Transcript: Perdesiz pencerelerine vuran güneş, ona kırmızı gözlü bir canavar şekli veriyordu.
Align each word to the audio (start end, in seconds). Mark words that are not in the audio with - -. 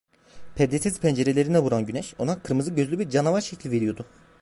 Perdesiz 0.55 0.99
pencerelerine 0.99 1.59
vuran 1.59 1.85
güneş, 1.85 2.13
ona 2.17 2.39
kırmızı 2.39 2.71
gözlü 2.71 2.99
bir 2.99 3.09
canavar 3.09 3.41
şekli 3.41 3.71
veriyordu. 3.71 4.05